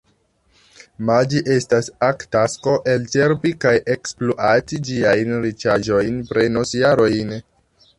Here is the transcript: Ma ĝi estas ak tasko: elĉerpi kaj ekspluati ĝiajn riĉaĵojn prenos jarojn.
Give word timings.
Ma 1.09 1.17
ĝi 1.33 1.41
estas 1.55 1.89
ak 2.07 2.25
tasko: 2.37 2.75
elĉerpi 2.95 3.55
kaj 3.67 3.77
ekspluati 3.99 4.83
ĝiajn 4.91 5.39
riĉaĵojn 5.49 6.23
prenos 6.33 6.79
jarojn. 6.85 7.43